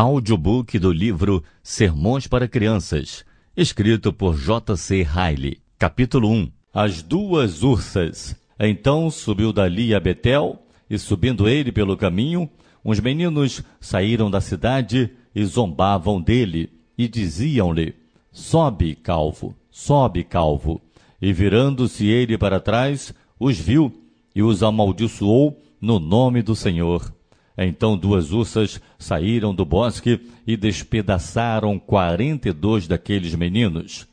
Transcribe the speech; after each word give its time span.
audiobook 0.00 0.78
do 0.78 0.92
livro 0.92 1.42
Sermões 1.60 2.28
para 2.28 2.46
Crianças, 2.46 3.24
escrito 3.56 4.12
por 4.12 4.38
J.C. 4.38 5.02
Riley. 5.02 5.58
Capítulo 5.76 6.30
1 6.30 6.52
As 6.72 7.02
duas 7.02 7.64
ursas. 7.64 8.36
Então 8.60 9.10
subiu 9.10 9.52
dali 9.52 9.92
a 9.92 9.98
Betel, 9.98 10.62
e 10.88 10.96
subindo 11.00 11.48
ele 11.48 11.72
pelo 11.72 11.96
caminho, 11.96 12.48
uns 12.84 13.00
meninos 13.00 13.60
saíram 13.80 14.30
da 14.30 14.40
cidade 14.40 15.10
e 15.34 15.44
zombavam 15.44 16.20
dele, 16.20 16.70
e 16.96 17.08
diziam-lhe: 17.08 17.96
Sobe, 18.30 18.94
calvo, 18.94 19.52
sobe, 19.68 20.22
calvo. 20.22 20.80
E 21.20 21.32
virando-se 21.32 22.06
ele 22.06 22.38
para 22.38 22.60
trás, 22.60 23.12
os 23.36 23.58
viu 23.58 23.92
e 24.32 24.44
os 24.44 24.62
amaldiçoou 24.62 25.60
no 25.80 25.98
nome 25.98 26.40
do 26.40 26.54
Senhor. 26.54 27.17
Então 27.60 27.98
duas 27.98 28.30
ursas 28.30 28.80
saíram 28.96 29.52
do 29.52 29.64
bosque 29.64 30.20
e 30.46 30.56
despedaçaram 30.56 31.76
quarenta 31.76 32.48
e 32.48 32.52
dois 32.52 32.86
daqueles 32.86 33.34
meninos. 33.34 34.06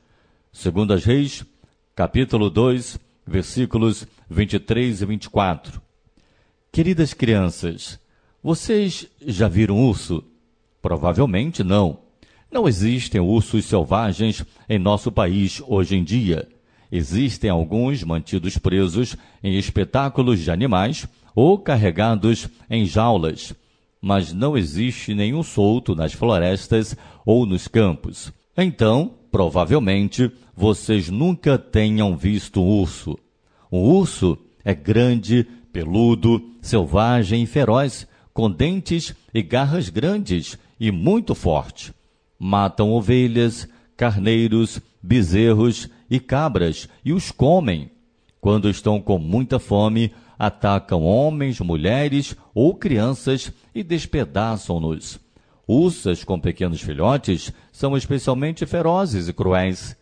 Segundo 0.51 0.93
as 0.93 1.05
Reis, 1.05 1.45
capítulo 1.95 2.49
2, 2.49 2.97
versículos 3.27 4.07
23 4.27 4.99
e 4.99 5.05
24. 5.05 5.79
Queridas 6.71 7.13
crianças, 7.13 7.99
vocês 8.41 9.07
já 9.21 9.47
viram 9.47 9.77
urso? 9.77 10.23
Provavelmente 10.81 11.63
não. 11.63 11.99
Não 12.51 12.67
existem 12.67 13.21
ursos 13.21 13.65
selvagens 13.65 14.43
em 14.67 14.79
nosso 14.79 15.11
país 15.11 15.61
hoje 15.67 15.95
em 15.95 16.03
dia. 16.03 16.47
Existem 16.91 17.49
alguns 17.49 18.03
mantidos 18.03 18.57
presos 18.57 19.15
em 19.43 19.55
espetáculos 19.55 20.39
de 20.39 20.49
animais 20.49 21.07
ou 21.35 21.59
carregados 21.59 22.47
em 22.69 22.85
jaulas, 22.85 23.53
mas 24.01 24.31
não 24.31 24.57
existe 24.57 25.13
nenhum 25.13 25.43
solto 25.43 25.93
nas 25.93 26.13
florestas 26.13 26.95
ou 27.25 27.45
nos 27.45 27.67
campos. 27.67 28.31
Então, 28.57 29.13
provavelmente, 29.29 30.31
vocês 30.55 31.09
nunca 31.09 31.57
tenham 31.57 32.15
visto 32.15 32.61
um 32.61 32.79
urso. 32.79 33.19
Um 33.71 33.79
urso 33.79 34.37
é 34.63 34.73
grande, 34.73 35.45
peludo, 35.73 36.41
selvagem 36.61 37.43
e 37.43 37.45
feroz, 37.45 38.07
com 38.33 38.49
dentes 38.49 39.13
e 39.33 39.41
garras 39.41 39.89
grandes 39.89 40.57
e 40.79 40.91
muito 40.91 41.35
forte. 41.35 41.93
Matam 42.39 42.91
ovelhas, 42.91 43.67
carneiros, 43.97 44.79
bezerros 45.01 45.89
e 46.09 46.19
cabras 46.19 46.87
e 47.03 47.11
os 47.11 47.31
comem. 47.31 47.91
Quando 48.39 48.69
estão 48.69 49.01
com 49.01 49.17
muita 49.17 49.57
fome, 49.57 50.11
atacam 50.37 51.03
homens, 51.03 51.59
mulheres 51.59 52.35
ou 52.53 52.75
crianças 52.75 53.51
e 53.73 53.83
despedaçam-nos. 53.83 55.19
Ursas 55.67 56.23
com 56.23 56.39
pequenos 56.39 56.81
filhotes 56.81 57.51
são 57.71 57.97
especialmente 57.97 58.65
ferozes 58.65 59.27
e 59.27 59.33
cruéis. 59.33 59.95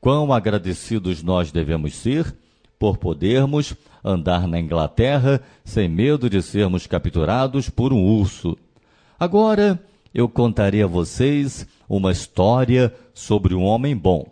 Quão 0.00 0.32
agradecidos 0.32 1.22
nós 1.22 1.50
devemos 1.50 1.94
ser 1.94 2.34
por 2.78 2.96
podermos 2.96 3.74
andar 4.02 4.48
na 4.48 4.58
Inglaterra 4.58 5.42
sem 5.64 5.88
medo 5.88 6.30
de 6.30 6.40
sermos 6.40 6.86
capturados 6.86 7.68
por 7.68 7.92
um 7.92 8.02
urso. 8.02 8.56
Agora 9.18 9.78
eu 10.14 10.28
contarei 10.28 10.82
a 10.82 10.86
vocês 10.86 11.66
uma 11.88 12.12
história 12.12 12.94
sobre 13.12 13.54
um 13.54 13.62
homem 13.62 13.94
bom, 13.94 14.26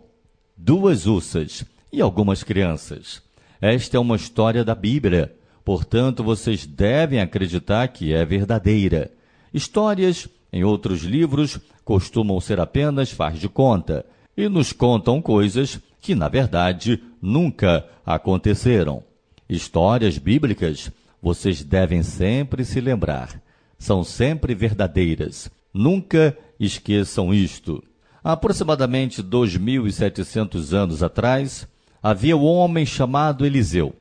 duas 0.57 1.05
ursas 1.05 1.63
e 1.91 2.01
algumas 2.01 2.41
crianças. 2.41 3.21
Esta 3.61 3.97
é 3.97 3.99
uma 3.99 4.15
história 4.15 4.63
da 4.63 4.73
Bíblia 4.73 5.35
Portanto, 5.63 6.23
vocês 6.23 6.65
devem 6.65 7.19
acreditar 7.19 7.87
que 7.87 8.13
é 8.13 8.25
verdadeira. 8.25 9.11
Histórias, 9.53 10.27
em 10.51 10.63
outros 10.63 11.03
livros, 11.03 11.59
costumam 11.83 12.39
ser 12.39 12.59
apenas 12.59 13.11
faz 13.11 13.39
de 13.39 13.49
conta 13.49 14.05
e 14.35 14.47
nos 14.47 14.71
contam 14.71 15.21
coisas 15.21 15.79
que, 16.01 16.15
na 16.15 16.29
verdade, 16.29 17.01
nunca 17.21 17.85
aconteceram. 18.05 19.03
Histórias 19.49 20.17
bíblicas, 20.17 20.91
vocês 21.21 21.63
devem 21.63 22.03
sempre 22.03 22.63
se 22.63 22.79
lembrar. 22.79 23.41
São 23.77 24.03
sempre 24.03 24.53
verdadeiras. 24.55 25.49
Nunca 25.73 26.37
esqueçam 26.59 27.33
isto. 27.33 27.83
Aproximadamente 28.23 29.23
2.700 29.23 30.73
anos 30.73 31.01
atrás, 31.01 31.67
havia 32.01 32.35
um 32.35 32.45
homem 32.45 32.85
chamado 32.85 33.45
Eliseu. 33.45 33.95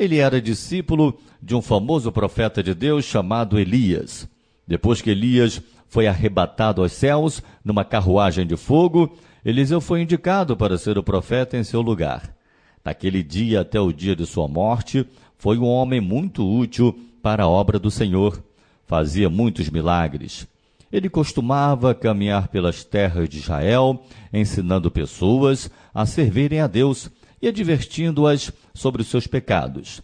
Ele 0.00 0.16
era 0.16 0.40
discípulo 0.40 1.18
de 1.42 1.54
um 1.54 1.60
famoso 1.60 2.10
profeta 2.10 2.62
de 2.62 2.72
Deus 2.72 3.04
chamado 3.04 3.60
Elias. 3.60 4.26
Depois 4.66 5.02
que 5.02 5.10
Elias 5.10 5.60
foi 5.88 6.06
arrebatado 6.06 6.80
aos 6.80 6.92
céus 6.92 7.42
numa 7.62 7.84
carruagem 7.84 8.46
de 8.46 8.56
fogo, 8.56 9.14
Eliseu 9.44 9.78
foi 9.78 10.00
indicado 10.00 10.56
para 10.56 10.78
ser 10.78 10.96
o 10.96 11.02
profeta 11.02 11.58
em 11.58 11.62
seu 11.62 11.82
lugar. 11.82 12.34
Naquele 12.82 13.22
dia 13.22 13.60
até 13.60 13.78
o 13.78 13.92
dia 13.92 14.16
de 14.16 14.24
sua 14.24 14.48
morte, 14.48 15.06
foi 15.36 15.58
um 15.58 15.66
homem 15.66 16.00
muito 16.00 16.50
útil 16.50 16.98
para 17.22 17.42
a 17.42 17.48
obra 17.48 17.78
do 17.78 17.90
Senhor. 17.90 18.42
Fazia 18.86 19.28
muitos 19.28 19.68
milagres. 19.68 20.48
Ele 20.90 21.10
costumava 21.10 21.94
caminhar 21.94 22.48
pelas 22.48 22.84
terras 22.84 23.28
de 23.28 23.36
Israel, 23.36 24.02
ensinando 24.32 24.90
pessoas 24.90 25.70
a 25.92 26.06
servirem 26.06 26.60
a 26.60 26.66
Deus 26.66 27.10
e 27.40 27.48
advertindo-as 27.48 28.52
sobre 28.74 29.02
os 29.02 29.08
seus 29.08 29.26
pecados. 29.26 30.00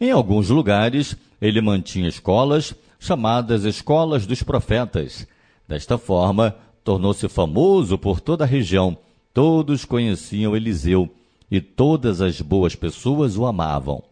Em 0.00 0.10
alguns 0.10 0.48
lugares, 0.48 1.16
ele 1.40 1.60
mantinha 1.60 2.08
escolas 2.08 2.74
chamadas 3.00 3.64
Escolas 3.64 4.26
dos 4.26 4.42
Profetas. 4.42 5.26
Desta 5.66 5.96
forma, 5.96 6.54
tornou-se 6.84 7.26
famoso 7.28 7.96
por 7.96 8.20
toda 8.20 8.44
a 8.44 8.46
região. 8.46 8.96
Todos 9.32 9.84
conheciam 9.84 10.54
Eliseu 10.54 11.08
e 11.50 11.60
todas 11.60 12.20
as 12.20 12.40
boas 12.40 12.74
pessoas 12.74 13.36
o 13.36 13.46
amavam. 13.46 14.02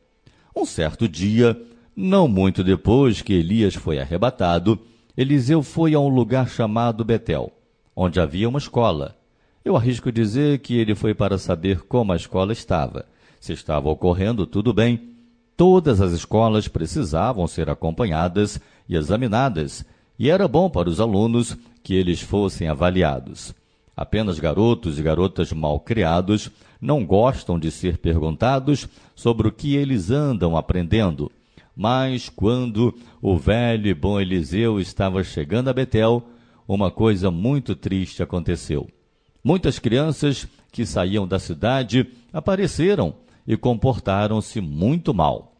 Um 0.56 0.64
certo 0.64 1.06
dia, 1.06 1.60
não 1.94 2.26
muito 2.26 2.64
depois 2.64 3.20
que 3.20 3.34
Elias 3.34 3.74
foi 3.74 3.98
arrebatado, 3.98 4.78
Eliseu 5.16 5.62
foi 5.62 5.94
a 5.94 6.00
um 6.00 6.08
lugar 6.08 6.48
chamado 6.48 7.04
Betel, 7.04 7.52
onde 7.94 8.20
havia 8.20 8.48
uma 8.48 8.58
escola. 8.58 9.17
Eu 9.64 9.76
arrisco 9.76 10.10
dizer 10.10 10.60
que 10.60 10.76
ele 10.78 10.94
foi 10.94 11.14
para 11.14 11.38
saber 11.38 11.82
como 11.82 12.12
a 12.12 12.16
escola 12.16 12.52
estava. 12.52 13.06
Se 13.40 13.52
estava 13.52 13.88
ocorrendo 13.88 14.46
tudo 14.46 14.72
bem. 14.72 15.10
Todas 15.56 16.00
as 16.00 16.12
escolas 16.12 16.68
precisavam 16.68 17.46
ser 17.46 17.68
acompanhadas 17.68 18.60
e 18.88 18.96
examinadas, 18.96 19.84
e 20.18 20.30
era 20.30 20.46
bom 20.46 20.70
para 20.70 20.88
os 20.88 21.00
alunos 21.00 21.56
que 21.82 21.94
eles 21.94 22.20
fossem 22.20 22.68
avaliados. 22.68 23.54
Apenas 23.96 24.38
garotos 24.38 24.98
e 24.98 25.02
garotas 25.02 25.52
mal 25.52 25.80
criados 25.80 26.50
não 26.80 27.04
gostam 27.04 27.58
de 27.58 27.70
ser 27.70 27.98
perguntados 27.98 28.88
sobre 29.14 29.48
o 29.48 29.52
que 29.52 29.74
eles 29.74 30.10
andam 30.10 30.56
aprendendo. 30.56 31.30
Mas 31.76 32.28
quando 32.28 32.94
o 33.20 33.36
velho 33.36 33.88
e 33.88 33.94
bom 33.94 34.20
Eliseu 34.20 34.78
estava 34.80 35.24
chegando 35.24 35.68
a 35.68 35.72
Betel, 35.72 36.22
uma 36.66 36.90
coisa 36.90 37.30
muito 37.30 37.74
triste 37.74 38.22
aconteceu. 38.22 38.88
Muitas 39.42 39.78
crianças 39.78 40.46
que 40.72 40.84
saíam 40.84 41.26
da 41.26 41.38
cidade 41.38 42.06
apareceram 42.32 43.14
e 43.46 43.56
comportaram-se 43.56 44.60
muito 44.60 45.14
mal. 45.14 45.54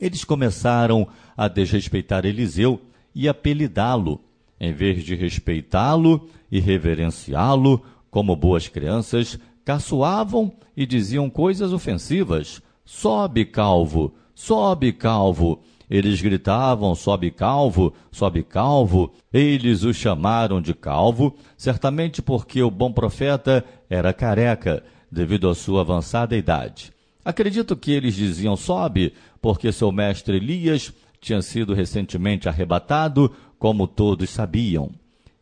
Eles 0.00 0.24
começaram 0.24 1.06
a 1.36 1.46
desrespeitar 1.48 2.24
Eliseu 2.24 2.80
e 3.14 3.28
apelidá-lo, 3.28 4.20
em 4.58 4.72
vez 4.72 5.04
de 5.04 5.14
respeitá-lo 5.14 6.28
e 6.50 6.58
reverenciá-lo 6.58 7.82
como 8.10 8.34
boas 8.34 8.68
crianças, 8.68 9.38
caçoavam 9.64 10.52
e 10.76 10.84
diziam 10.84 11.30
coisas 11.30 11.72
ofensivas. 11.72 12.60
Sobe, 12.84 13.44
calvo, 13.44 14.14
sobe, 14.34 14.92
calvo. 14.92 15.62
Eles 15.94 16.20
gritavam: 16.20 16.92
sobe 16.96 17.30
calvo, 17.30 17.94
sobe 18.10 18.42
calvo. 18.42 19.12
Eles 19.32 19.84
o 19.84 19.94
chamaram 19.94 20.60
de 20.60 20.74
calvo, 20.74 21.36
certamente 21.56 22.20
porque 22.20 22.60
o 22.60 22.68
bom 22.68 22.90
profeta 22.90 23.64
era 23.88 24.12
careca, 24.12 24.82
devido 25.08 25.48
à 25.48 25.54
sua 25.54 25.82
avançada 25.82 26.36
idade. 26.36 26.92
Acredito 27.24 27.76
que 27.76 27.92
eles 27.92 28.16
diziam 28.16 28.56
sobe, 28.56 29.14
porque 29.40 29.70
seu 29.70 29.92
mestre 29.92 30.38
Elias 30.38 30.92
tinha 31.20 31.40
sido 31.40 31.72
recentemente 31.72 32.48
arrebatado, 32.48 33.30
como 33.56 33.86
todos 33.86 34.30
sabiam. 34.30 34.90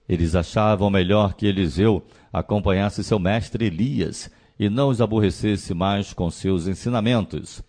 Eles 0.07 0.35
achavam 0.35 0.91
melhor 0.91 1.33
que 1.33 1.47
Eliseu 1.47 2.05
acompanhasse 2.31 3.03
seu 3.03 3.19
mestre 3.19 3.65
Elias 3.65 4.31
e 4.61 4.69
não 4.69 4.91
os 4.91 5.01
aborrecesse 5.01 5.73
mais 5.73 6.13
com 6.13 6.31
seus 6.31 6.67
ensinamentos. 6.67 7.63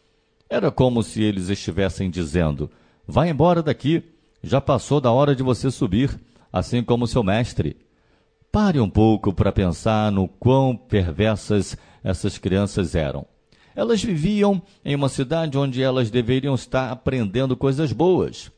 Era 0.54 0.70
como 0.70 1.02
se 1.02 1.24
eles 1.24 1.50
estivessem 1.50 2.12
dizendo: 2.12 2.70
Vá 3.08 3.28
embora 3.28 3.64
daqui, 3.64 4.04
já 4.44 4.62
passou 4.62 5.02
da 5.02 5.12
hora 5.12 5.36
de 5.36 5.42
você 5.42 5.72
subir, 5.72 6.16
assim 6.52 6.84
como 6.84 7.08
seu 7.08 7.24
mestre. 7.24 7.76
Pare 8.52 8.80
um 8.80 8.88
pouco 8.88 9.34
para 9.34 9.52
pensar 9.52 10.12
no 10.12 10.28
quão 10.28 10.78
perversas 10.78 11.76
essas 12.04 12.38
crianças 12.38 12.94
eram. 12.94 13.26
Elas 13.76 14.04
viviam 14.04 14.62
em 14.86 14.94
uma 14.94 15.10
cidade 15.10 15.58
onde 15.58 15.82
elas 15.82 16.12
deveriam 16.12 16.54
estar 16.54 16.92
aprendendo 16.92 17.58
coisas 17.58 17.92
boas. 17.92 18.52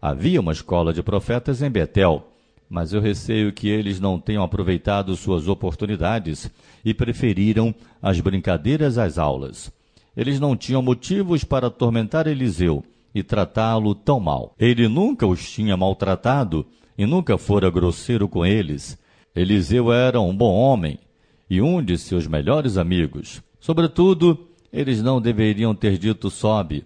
Havia 0.00 0.40
uma 0.40 0.52
escola 0.52 0.92
de 0.92 1.02
profetas 1.02 1.62
em 1.62 1.68
Betel, 1.68 2.28
mas 2.68 2.92
eu 2.92 3.00
receio 3.00 3.52
que 3.52 3.68
eles 3.68 3.98
não 3.98 4.20
tenham 4.20 4.44
aproveitado 4.44 5.16
suas 5.16 5.48
oportunidades 5.48 6.48
e 6.84 6.94
preferiram 6.94 7.74
as 8.00 8.20
brincadeiras 8.20 8.98
às 8.98 9.18
aulas. 9.18 9.79
Eles 10.16 10.40
não 10.40 10.56
tinham 10.56 10.82
motivos 10.82 11.44
para 11.44 11.68
atormentar 11.68 12.26
Eliseu 12.26 12.84
e 13.14 13.22
tratá-lo 13.22 13.94
tão 13.94 14.20
mal. 14.20 14.54
Ele 14.58 14.88
nunca 14.88 15.26
os 15.26 15.50
tinha 15.50 15.76
maltratado 15.76 16.66
e 16.96 17.06
nunca 17.06 17.38
fora 17.38 17.70
grosseiro 17.70 18.28
com 18.28 18.44
eles. 18.44 18.98
Eliseu 19.34 19.92
era 19.92 20.20
um 20.20 20.36
bom 20.36 20.52
homem 20.52 20.98
e 21.48 21.60
um 21.60 21.82
de 21.82 21.96
seus 21.96 22.26
melhores 22.26 22.76
amigos. 22.76 23.42
Sobretudo, 23.58 24.48
eles 24.72 25.02
não 25.02 25.20
deveriam 25.20 25.74
ter 25.74 25.98
dito 25.98 26.30
sobe. 26.30 26.84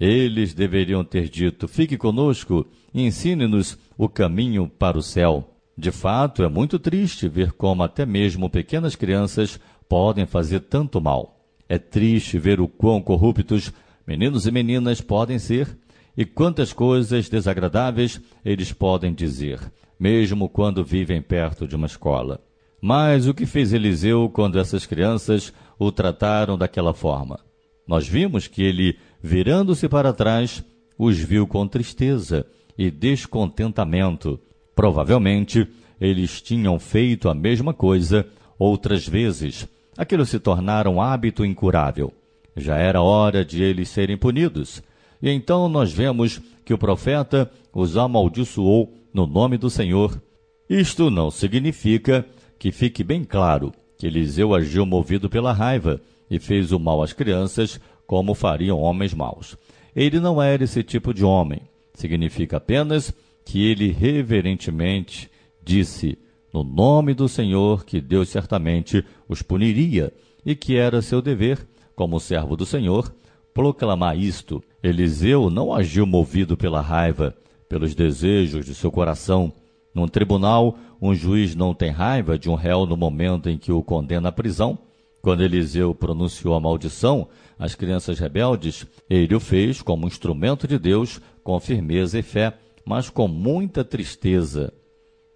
Eles 0.00 0.54
deveriam 0.54 1.04
ter 1.04 1.28
dito 1.28 1.66
fique 1.66 1.96
conosco 1.96 2.66
e 2.94 3.02
ensine-nos 3.02 3.76
o 3.96 4.08
caminho 4.08 4.68
para 4.68 4.96
o 4.96 5.02
céu. 5.02 5.54
De 5.76 5.90
fato, 5.90 6.42
é 6.42 6.48
muito 6.48 6.78
triste 6.78 7.28
ver 7.28 7.52
como 7.52 7.82
até 7.82 8.06
mesmo 8.06 8.48
pequenas 8.48 8.96
crianças 8.96 9.60
podem 9.88 10.26
fazer 10.26 10.60
tanto 10.60 11.00
mal. 11.00 11.37
É 11.68 11.78
triste 11.78 12.38
ver 12.38 12.60
o 12.60 12.66
quão 12.66 13.02
corruptos 13.02 13.72
meninos 14.06 14.46
e 14.46 14.50
meninas 14.50 15.00
podem 15.00 15.38
ser 15.38 15.76
e 16.16 16.24
quantas 16.24 16.72
coisas 16.72 17.28
desagradáveis 17.28 18.20
eles 18.44 18.72
podem 18.72 19.12
dizer, 19.12 19.60
mesmo 20.00 20.48
quando 20.48 20.82
vivem 20.82 21.20
perto 21.20 21.68
de 21.68 21.76
uma 21.76 21.86
escola. 21.86 22.40
Mas 22.80 23.26
o 23.26 23.34
que 23.34 23.44
fez 23.44 23.72
Eliseu 23.72 24.30
quando 24.32 24.58
essas 24.58 24.86
crianças 24.86 25.52
o 25.78 25.92
trataram 25.92 26.56
daquela 26.56 26.94
forma? 26.94 27.38
Nós 27.86 28.08
vimos 28.08 28.46
que 28.46 28.62
ele, 28.62 28.98
virando-se 29.22 29.88
para 29.88 30.12
trás, 30.12 30.64
os 30.98 31.18
viu 31.18 31.46
com 31.46 31.66
tristeza 31.66 32.46
e 32.76 32.90
descontentamento. 32.90 34.40
Provavelmente, 34.74 35.66
eles 36.00 36.40
tinham 36.40 36.78
feito 36.78 37.28
a 37.28 37.34
mesma 37.34 37.74
coisa 37.74 38.26
outras 38.58 39.06
vezes. 39.06 39.68
Aquilo 39.98 40.24
se 40.24 40.38
tornara 40.38 40.88
um 40.88 41.02
hábito 41.02 41.44
incurável. 41.44 42.12
Já 42.56 42.76
era 42.76 43.02
hora 43.02 43.44
de 43.44 43.60
eles 43.60 43.88
serem 43.88 44.16
punidos. 44.16 44.80
E 45.20 45.28
então 45.28 45.68
nós 45.68 45.92
vemos 45.92 46.40
que 46.64 46.72
o 46.72 46.78
profeta 46.78 47.50
os 47.74 47.96
amaldiçoou 47.96 48.94
no 49.12 49.26
nome 49.26 49.58
do 49.58 49.68
Senhor. 49.68 50.22
Isto 50.70 51.10
não 51.10 51.32
significa 51.32 52.24
que 52.60 52.70
fique 52.70 53.02
bem 53.02 53.24
claro 53.24 53.72
que 53.98 54.06
Eliseu 54.06 54.54
agiu 54.54 54.86
movido 54.86 55.28
pela 55.28 55.52
raiva 55.52 56.00
e 56.30 56.38
fez 56.38 56.70
o 56.70 56.78
mal 56.78 57.02
às 57.02 57.12
crianças, 57.12 57.80
como 58.06 58.34
fariam 58.34 58.78
homens 58.78 59.12
maus. 59.12 59.56
Ele 59.96 60.20
não 60.20 60.40
era 60.40 60.62
esse 60.62 60.84
tipo 60.84 61.12
de 61.12 61.24
homem. 61.24 61.62
Significa 61.94 62.58
apenas 62.58 63.12
que 63.44 63.68
ele 63.68 63.90
reverentemente 63.90 65.28
disse, 65.60 66.16
no 66.52 66.64
nome 66.64 67.14
do 67.14 67.28
Senhor, 67.28 67.84
que 67.84 68.00
Deus 68.00 68.28
certamente 68.28 69.04
os 69.28 69.42
puniria 69.42 70.12
e 70.44 70.54
que 70.54 70.76
era 70.76 71.02
seu 71.02 71.20
dever, 71.20 71.66
como 71.94 72.18
servo 72.18 72.56
do 72.56 72.64
Senhor, 72.64 73.12
proclamar 73.52 74.16
isto. 74.16 74.62
Eliseu 74.82 75.50
não 75.50 75.74
agiu 75.74 76.06
movido 76.06 76.56
pela 76.56 76.80
raiva, 76.80 77.34
pelos 77.68 77.94
desejos 77.94 78.64
de 78.64 78.74
seu 78.74 78.90
coração. 78.90 79.52
Num 79.94 80.06
tribunal, 80.06 80.78
um 81.02 81.14
juiz 81.14 81.54
não 81.54 81.74
tem 81.74 81.90
raiva 81.90 82.38
de 82.38 82.48
um 82.48 82.54
réu 82.54 82.86
no 82.86 82.96
momento 82.96 83.50
em 83.50 83.58
que 83.58 83.72
o 83.72 83.82
condena 83.82 84.28
à 84.28 84.32
prisão. 84.32 84.78
Quando 85.20 85.42
Eliseu 85.42 85.94
pronunciou 85.94 86.54
a 86.54 86.60
maldição 86.60 87.28
às 87.58 87.74
crianças 87.74 88.18
rebeldes, 88.18 88.86
ele 89.10 89.34
o 89.34 89.40
fez 89.40 89.82
como 89.82 90.06
instrumento 90.06 90.66
de 90.66 90.78
Deus 90.78 91.20
com 91.42 91.58
firmeza 91.58 92.18
e 92.18 92.22
fé, 92.22 92.54
mas 92.84 93.10
com 93.10 93.26
muita 93.26 93.84
tristeza. 93.84 94.72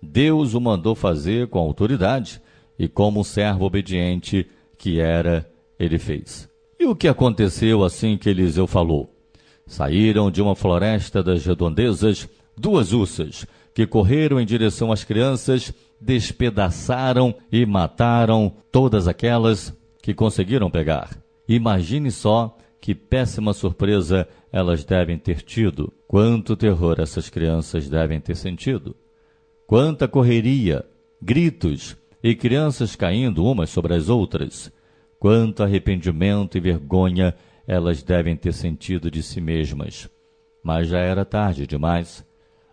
Deus 0.03 0.55
o 0.55 0.61
mandou 0.61 0.95
fazer 0.95 1.47
com 1.47 1.61
autoridade 1.61 2.43
e 2.79 2.89
como 2.89 3.21
um 3.21 3.25
servo 3.25 3.65
obediente 3.65 4.47
que 4.77 4.99
era, 4.99 5.49
ele 5.79 5.99
fez. 5.99 6.49
E 6.79 6.85
o 6.85 6.97
que 6.97 7.07
aconteceu 7.07 7.85
assim 7.85 8.17
que 8.17 8.29
Eliseu 8.29 8.67
falou? 8.67 9.15
Saíram 9.67 10.31
de 10.31 10.43
uma 10.43 10.57
floresta 10.57 11.23
das 11.23 11.47
redondezas 11.47 12.29
duas 12.57 12.93
ursas, 12.93 13.47
que 13.73 13.87
correram 13.87 14.41
em 14.41 14.45
direção 14.45 14.91
às 14.91 15.05
crianças, 15.05 15.73
despedaçaram 16.01 17.35
e 17.51 17.65
mataram 17.65 18.53
todas 18.71 19.07
aquelas 19.07 19.73
que 20.03 20.13
conseguiram 20.13 20.71
pegar. 20.71 21.17
Imagine 21.49 22.11
só 22.11 22.57
que 22.81 22.95
péssima 22.95 23.53
surpresa 23.53 24.27
elas 24.51 24.85
devem 24.85 25.17
ter 25.17 25.43
tido. 25.43 25.93
Quanto 26.09 26.57
terror 26.57 26.97
essas 26.99 27.31
crianças 27.31 27.89
devem 27.89 28.21
ter 28.21 28.35
sentido. 28.35 28.97
Quanta 29.73 30.07
correria, 30.07 30.85
gritos 31.19 31.97
e 32.23 32.35
crianças 32.35 32.95
caindo 32.95 33.43
umas 33.43 33.71
sobre 33.71 33.95
as 33.95 34.11
outras. 34.11 34.71
Quanto 35.19 35.63
arrependimento 35.63 36.59
e 36.59 36.61
vergonha 36.61 37.35
elas 37.67 38.03
devem 38.03 38.37
ter 38.37 38.53
sentido 38.53 39.11
de 39.11 39.23
si 39.23 39.41
mesmas. 39.41 40.11
Mas 40.63 40.89
já 40.89 40.99
era 40.99 41.25
tarde 41.25 41.67
demais. 41.67 42.23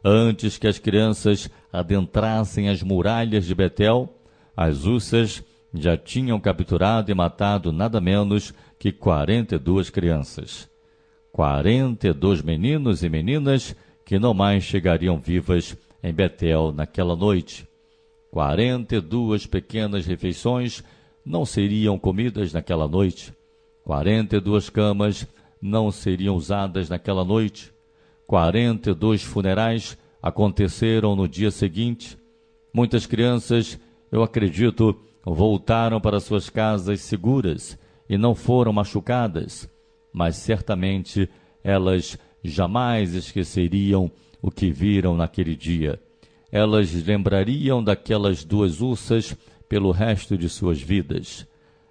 Antes 0.03 0.57
que 0.57 0.67
as 0.67 0.77
crianças 0.77 1.49
adentrassem 1.71 2.67
as 2.67 2.83
muralhas 2.83 3.45
de 3.45 3.55
Betel, 3.55 4.13
as 4.53 4.83
ursas 4.83 5.41
já 5.73 5.95
tinham 5.95 6.37
capturado 6.37 7.09
e 7.09 7.15
matado 7.15 7.71
nada 7.71 8.01
menos 8.01 8.53
que 8.77 8.91
quarenta 8.91 9.55
e 9.55 9.57
duas 9.57 9.89
crianças 9.89 10.69
quarenta 11.31 12.09
e 12.09 12.13
dois 12.13 12.41
meninos 12.41 13.03
e 13.03 13.09
meninas 13.09 13.73
que 14.03 14.19
não 14.19 14.33
mais 14.33 14.65
chegariam 14.65 15.17
vivas 15.17 15.77
em 16.03 16.13
Betel 16.13 16.71
naquela 16.71 17.15
noite. 17.15 17.67
Quarenta 18.31 18.95
e 18.95 19.01
duas 19.01 19.45
pequenas 19.45 20.05
refeições 20.05 20.83
não 21.25 21.45
seriam 21.45 21.97
comidas 21.97 22.53
naquela 22.53 22.87
noite. 22.87 23.33
Quarenta 23.83 24.37
e 24.37 24.39
duas 24.39 24.69
camas 24.69 25.27
não 25.61 25.91
seriam 25.91 26.35
usadas 26.35 26.89
naquela 26.89 27.25
noite. 27.25 27.71
Quarenta 28.27 28.91
e 28.91 28.93
dois 28.93 29.23
funerais 29.23 29.97
aconteceram 30.21 31.15
no 31.15 31.27
dia 31.27 31.51
seguinte. 31.51 32.17
Muitas 32.73 33.05
crianças, 33.05 33.79
eu 34.11 34.21
acredito, 34.21 34.95
voltaram 35.25 35.99
para 35.99 36.19
suas 36.19 36.49
casas 36.49 37.01
seguras 37.01 37.77
e 38.07 38.17
não 38.17 38.35
foram 38.35 38.71
machucadas 38.71 39.69
mas 40.11 40.35
certamente 40.37 41.29
elas 41.63 42.17
jamais 42.43 43.13
esqueceriam 43.13 44.11
o 44.41 44.49
que 44.49 44.71
viram 44.71 45.15
naquele 45.15 45.55
dia. 45.55 45.99
Elas 46.51 46.91
lembrariam 47.05 47.83
daquelas 47.83 48.43
duas 48.43 48.81
ursas 48.81 49.35
pelo 49.67 49.91
resto 49.91 50.37
de 50.37 50.49
suas 50.49 50.81
vidas. 50.81 51.45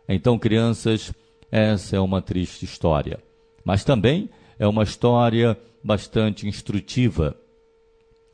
Então, 0.08 0.38
crianças, 0.38 1.12
essa 1.50 1.96
é 1.96 2.00
uma 2.00 2.20
triste 2.20 2.64
história, 2.64 3.20
mas 3.64 3.84
também 3.84 4.28
é 4.58 4.66
uma 4.66 4.82
história 4.82 5.56
bastante 5.82 6.46
instrutiva. 6.46 7.36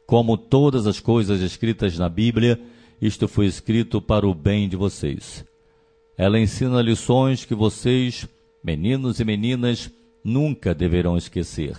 Como 0.07 0.37
todas 0.37 0.87
as 0.87 1.01
coisas 1.01 1.41
escritas 1.41 1.99
na 1.99 2.09
Bíblia, 2.09 2.61
isto 3.01 3.29
foi 3.29 3.47
escrito 3.47 4.01
para 4.01 4.27
o 4.27 4.35
bem 4.35 4.69
de 4.69 4.77
vocês. 4.77 5.45
Ela 6.17 6.39
ensina 6.39 6.81
lições 6.81 7.45
que 7.45 7.55
vocês 7.55 8.27
meninos 8.63 9.21
e 9.21 9.25
meninas 9.25 9.91
nunca 10.23 10.75
deverão 10.75 11.17
esquecer. 11.17 11.77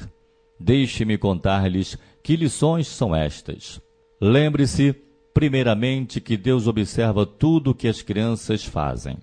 Deixe-me 0.60 1.18
contar-lhes 1.18 1.98
que 2.24 2.36
lições 2.36 2.88
são 2.88 3.16
estas. 3.16 3.82
Lembre-se, 4.20 4.96
primeiramente, 5.34 6.22
que 6.22 6.38
Deus 6.38 6.68
observa 6.68 7.26
tudo 7.26 7.72
o 7.72 7.76
que 7.76 7.88
as 7.88 8.02
crianças 8.02 8.64
fazem. 8.64 9.18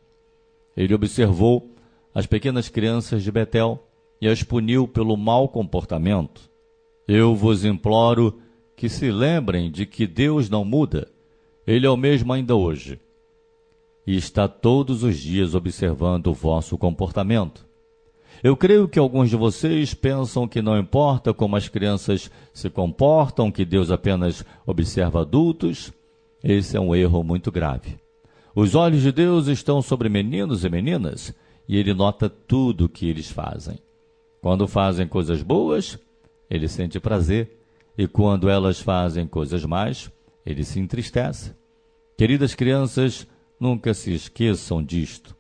Ele 0.77 0.95
observou 0.95 1.75
as 2.15 2.27
pequenas 2.27 2.69
crianças 2.69 3.23
de 3.23 3.33
Betel 3.33 3.83
e 4.21 4.29
as 4.29 4.43
puniu 4.43 4.87
pelo 4.87 5.17
mau 5.17 5.49
comportamento. 5.49 6.51
Eu 7.09 7.35
vos 7.35 7.65
imploro 7.65 8.39
que 8.77 8.89
se 8.89 9.11
lembrem 9.11 9.71
de 9.71 9.87
que 9.87 10.07
Deus 10.07 10.49
não 10.49 10.65
muda. 10.65 11.09
Ele 11.67 11.87
é 11.87 11.91
o 11.91 11.97
mesmo 11.97 12.33
ainda 12.33 12.55
hoje 12.55 13.01
e 14.07 14.17
está 14.17 14.49
todos 14.49 15.03
os 15.03 15.19
dias 15.19 15.55
observando 15.55 16.29
o 16.29 16.35
vosso 16.35 16.77
comportamento. 16.77 17.67
Eu 18.43 18.57
creio 18.57 18.89
que 18.89 18.99
alguns 18.99 19.31
de 19.31 19.37
vocês 19.37 19.95
pensam 19.95 20.49
que 20.49 20.61
não 20.61 20.79
importa 20.79 21.33
como 21.33 21.55
as 21.55 21.69
crianças 21.69 22.31
se 22.53 22.69
comportam, 22.69 23.53
que 23.53 23.65
Deus 23.65 23.91
apenas 23.91 24.45
observa 24.67 25.21
adultos. 25.21 25.93
Esse 26.43 26.77
é 26.77 26.81
um 26.81 26.95
erro 26.95 27.23
muito 27.23 27.53
grave. 27.53 27.97
Os 28.55 28.75
olhos 28.75 29.03
de 29.03 29.13
Deus 29.13 29.47
estão 29.47 29.81
sobre 29.81 30.09
meninos 30.09 30.65
e 30.65 30.69
meninas 30.69 31.35
e 31.69 31.77
ele 31.77 31.95
nota 31.95 32.29
tudo 32.29 32.87
o 32.87 32.89
que 32.89 33.09
eles 33.09 33.31
fazem. 33.31 33.79
Quando 34.41 34.67
fazem 34.67 35.07
coisas 35.07 35.43
boas, 35.43 35.99
ele 36.51 36.67
sente 36.67 36.99
prazer, 36.99 37.61
e 37.97 38.09
quando 38.09 38.49
elas 38.49 38.81
fazem 38.81 39.27
coisas 39.27 39.65
más, 39.65 40.11
ele 40.45 40.65
se 40.65 40.81
entristece. 40.81 41.55
Queridas 42.19 42.55
crianças, 42.55 43.27
Nunca 43.63 43.95
se 43.95 44.13
esqueçam 44.13 44.83
disto. 44.83 45.37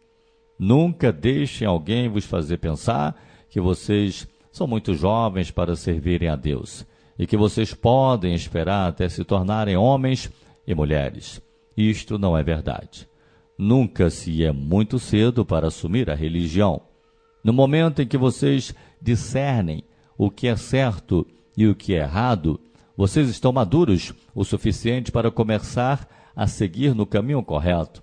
Nunca 0.64 1.10
deixem 1.10 1.66
alguém 1.66 2.08
vos 2.08 2.24
fazer 2.24 2.58
pensar 2.58 3.20
que 3.50 3.60
vocês 3.60 4.28
são 4.52 4.64
muito 4.64 4.94
jovens 4.94 5.50
para 5.50 5.74
servirem 5.74 6.28
a 6.28 6.36
Deus 6.36 6.86
e 7.18 7.26
que 7.26 7.36
vocês 7.36 7.74
podem 7.74 8.32
esperar 8.32 8.88
até 8.88 9.08
se 9.08 9.24
tornarem 9.24 9.76
homens 9.76 10.30
e 10.64 10.72
mulheres. 10.72 11.42
Isto 11.76 12.16
não 12.16 12.38
é 12.38 12.44
verdade. 12.44 13.08
Nunca 13.58 14.08
se 14.08 14.44
é 14.44 14.52
muito 14.52 15.00
cedo 15.00 15.44
para 15.44 15.66
assumir 15.66 16.08
a 16.08 16.14
religião. 16.14 16.80
No 17.42 17.52
momento 17.52 18.00
em 18.00 18.06
que 18.06 18.16
vocês 18.16 18.72
discernem 19.00 19.82
o 20.16 20.30
que 20.30 20.46
é 20.46 20.54
certo 20.54 21.26
e 21.56 21.66
o 21.66 21.74
que 21.74 21.92
é 21.92 22.02
errado, 22.02 22.60
vocês 22.96 23.28
estão 23.28 23.50
maduros 23.50 24.14
o 24.32 24.44
suficiente 24.44 25.10
para 25.10 25.28
começar 25.28 26.08
a 26.36 26.46
seguir 26.46 26.94
no 26.94 27.04
caminho 27.04 27.42
correto. 27.42 28.00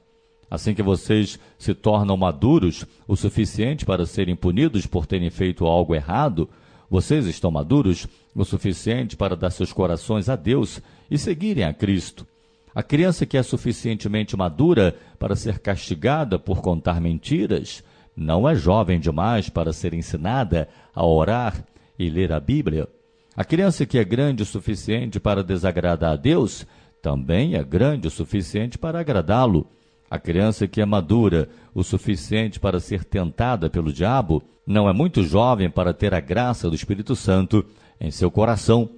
Assim 0.49 0.73
que 0.73 0.81
vocês 0.81 1.39
se 1.57 1.73
tornam 1.73 2.17
maduros 2.17 2.85
o 3.07 3.15
suficiente 3.15 3.85
para 3.85 4.05
serem 4.05 4.35
punidos 4.35 4.85
por 4.85 5.05
terem 5.05 5.29
feito 5.29 5.65
algo 5.65 5.93
errado, 5.93 6.49
vocês 6.89 7.27
estão 7.27 7.51
maduros 7.51 8.07
o 8.33 8.43
suficiente 8.43 9.15
para 9.15 9.35
dar 9.35 9.51
seus 9.51 9.71
corações 9.71 10.27
a 10.27 10.35
Deus 10.35 10.81
e 11.09 11.17
seguirem 11.17 11.63
a 11.63 11.73
Cristo. 11.73 12.25
A 12.73 12.81
criança 12.81 13.25
que 13.25 13.37
é 13.37 13.43
suficientemente 13.43 14.35
madura 14.37 14.95
para 15.19 15.35
ser 15.35 15.59
castigada 15.59 16.39
por 16.39 16.61
contar 16.61 16.99
mentiras 16.99 17.83
não 18.15 18.47
é 18.47 18.55
jovem 18.55 18.99
demais 18.99 19.49
para 19.49 19.71
ser 19.71 19.93
ensinada 19.93 20.67
a 20.93 21.05
orar 21.05 21.63
e 21.97 22.09
ler 22.09 22.31
a 22.31 22.39
Bíblia. 22.39 22.87
A 23.35 23.43
criança 23.43 23.85
que 23.85 23.97
é 23.97 24.03
grande 24.03 24.43
o 24.43 24.45
suficiente 24.45 25.19
para 25.19 25.43
desagradar 25.43 26.13
a 26.13 26.15
Deus 26.15 26.65
também 27.01 27.55
é 27.55 27.63
grande 27.63 28.07
o 28.07 28.11
suficiente 28.11 28.77
para 28.77 28.99
agradá-lo. 28.99 29.67
A 30.09 30.17
criança 30.17 30.67
que 30.67 30.81
é 30.81 30.85
madura 30.85 31.47
o 31.73 31.83
suficiente 31.83 32.59
para 32.59 32.79
ser 32.79 33.03
tentada 33.03 33.69
pelo 33.69 33.93
diabo 33.93 34.41
não 34.65 34.89
é 34.89 34.93
muito 34.93 35.23
jovem 35.23 35.69
para 35.69 35.93
ter 35.93 36.13
a 36.13 36.19
graça 36.19 36.69
do 36.69 36.75
Espírito 36.75 37.15
Santo 37.15 37.63
em 38.01 38.09
seu 38.09 38.31
coração. 38.31 38.89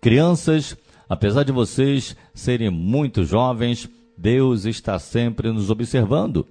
Crianças, 0.00 0.76
apesar 1.08 1.44
de 1.44 1.52
vocês 1.52 2.16
serem 2.34 2.70
muito 2.70 3.24
jovens, 3.24 3.88
Deus 4.16 4.64
está 4.64 4.98
sempre 4.98 5.52
nos 5.52 5.70
observando. 5.70 6.46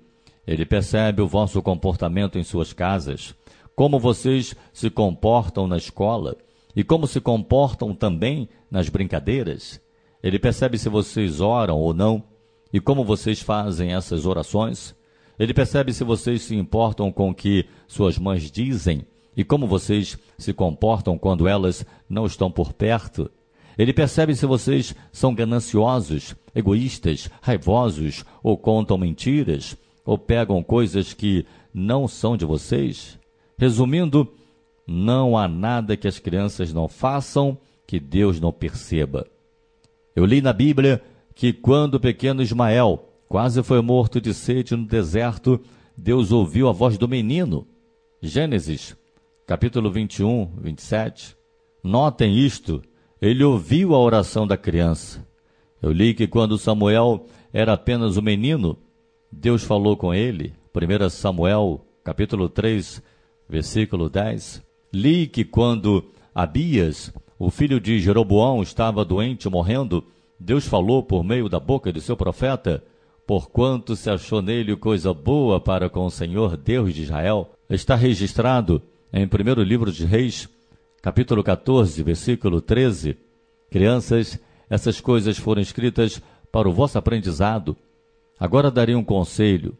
Ele 0.45 0.65
percebe 0.65 1.21
o 1.21 1.27
vosso 1.27 1.61
comportamento 1.61 2.39
em 2.39 2.43
suas 2.43 2.71
casas, 2.71 3.35
como 3.75 3.99
vocês 3.99 4.55
se 4.71 4.89
comportam 4.89 5.67
na 5.67 5.75
escola 5.75 6.37
e 6.73 6.83
como 6.83 7.07
se 7.07 7.19
comportam 7.19 7.93
também 7.93 8.47
nas 8.71 8.87
brincadeiras. 8.87 9.81
Ele 10.23 10.39
percebe 10.39 10.77
se 10.77 10.87
vocês 10.87 11.41
oram 11.41 11.77
ou 11.77 11.93
não 11.93 12.23
e 12.71 12.79
como 12.79 13.03
vocês 13.03 13.39
fazem 13.41 13.93
essas 13.93 14.25
orações. 14.25 14.95
Ele 15.39 15.53
percebe 15.53 15.93
se 15.93 16.03
vocês 16.03 16.41
se 16.41 16.55
importam 16.55 17.12
com 17.12 17.29
o 17.29 17.33
que 17.33 17.65
suas 17.88 18.17
mães 18.17 18.50
dizem 18.51 19.05
e 19.36 19.43
como 19.43 19.67
vocês 19.67 20.17
se 20.38 20.51
comportam 20.51 21.17
quando 21.17 21.47
elas 21.47 21.86
não 22.09 22.25
estão 22.25 22.50
por 22.50 22.74
perto. 22.74 23.29
Ele 23.77 23.93
percebe 23.93 24.36
se 24.36 24.45
vocês 24.47 24.95
são 25.12 25.36
gananciosos, 25.36 26.36
egoístas, 26.55 27.29
raivosos, 27.41 28.25
ou 28.41 28.57
contam 28.57 28.97
mentiras, 28.97 29.77
ou 30.03 30.17
pegam 30.17 30.63
coisas 30.63 31.13
que 31.13 31.45
não 31.71 32.07
são 32.07 32.36
de 32.36 32.43
vocês. 32.43 33.19
Resumindo, 33.55 34.27
não 34.88 35.38
há 35.38 35.47
nada 35.47 35.95
que 35.95 36.07
as 36.07 36.17
crianças 36.17 36.74
não 36.74 36.88
façam 36.88 37.55
que 37.86 38.00
Deus 38.00 38.39
não 38.39 38.51
perceba. 38.51 39.27
Eu 40.15 40.25
li 40.25 40.41
na 40.41 40.53
Bíblia 40.53 41.01
que 41.38 41.53
quando 41.53 41.94
o 41.94 42.00
pequeno 42.00 42.41
Ismael 42.41 43.08
quase 43.29 43.62
foi 43.62 43.79
morto 43.79 44.20
de 44.20 44.34
sede 44.34 44.75
no 44.75 44.88
deserto, 44.88 45.62
Deus 45.96 46.32
ouviu 46.32 46.67
a 46.67 46.72
voz 46.72 46.98
do 46.98 47.08
menino. 47.08 47.67
Gênesis, 48.20 48.98
capítulo 49.46 49.91
21, 49.91 50.51
27. 50.58 51.38
Notem 51.84 52.36
isto, 52.36 52.82
ele 53.22 53.44
ouviu 53.44 53.94
a 53.94 54.00
oração 54.00 54.48
da 54.48 54.58
criança. 54.58 55.24
Eu 55.79 55.91
li 55.91 56.15
que 56.15 56.25
quando 56.25 56.58
Samuel 56.58 57.27
era 57.53 57.74
apenas 57.74 58.17
um 58.17 58.22
menino, 58.24 58.75
Deus 59.32 59.63
falou 59.63 59.96
com 59.96 60.12
ele. 60.12 60.56
1 60.74 61.10
Samuel, 61.12 61.86
capítulo 62.03 62.50
3, 62.50 63.00
versículo 63.48 64.10
10. 64.10 64.63
Li 64.91 65.27
que 65.27 65.46
quando 65.46 66.03
Abias, 66.34 67.13
o 67.38 67.51
filho 67.51 67.79
de 67.79 68.00
Jeroboão, 68.00 68.63
estava 68.63 69.06
doente, 69.06 69.48
morrendo, 69.48 70.03
Deus 70.39 70.67
falou 70.67 71.01
por 71.01 71.24
meio 71.24 71.50
da 71.50 71.60
boca 71.60 71.91
de 71.91 72.00
seu 72.00 72.15
profeta, 72.15 72.84
porquanto 73.25 73.96
se 73.96 74.10
achou 74.10 74.41
nele 74.41 74.75
coisa 74.75 75.13
boa 75.13 75.60
para 75.60 75.89
com 75.89 76.06
o 76.06 76.12
Senhor 76.12 76.56
Deus 76.56 76.94
de 76.94 77.03
Israel, 77.03 77.51
está 77.70 77.96
registrado 77.96 78.82
em 79.12 79.27
primeiro 79.27 79.63
livro 79.63 79.91
de 79.91 80.06
Reis, 80.06 80.48
capítulo 81.01 81.44
14, 81.44 82.03
versículo 82.03 82.62
13. 82.62 83.17
Crianças, 83.72 84.39
essas 84.70 85.01
coisas 85.01 85.38
foram 85.38 85.62
escritas 85.62 86.22
para 86.51 86.70
o 86.70 86.74
vosso 86.74 86.98
aprendizado. 86.98 87.75
Agora 88.39 88.70
darei 88.70 88.96
um 88.96 89.03
conselho. 89.03 89.75